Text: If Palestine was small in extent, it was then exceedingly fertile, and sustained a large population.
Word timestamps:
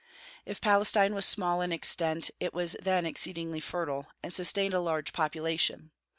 If 0.47 0.61
Palestine 0.61 1.13
was 1.13 1.27
small 1.27 1.61
in 1.61 1.71
extent, 1.71 2.31
it 2.39 2.55
was 2.55 2.75
then 2.81 3.05
exceedingly 3.05 3.59
fertile, 3.59 4.07
and 4.23 4.33
sustained 4.33 4.73
a 4.73 4.79
large 4.79 5.13
population. 5.13 5.91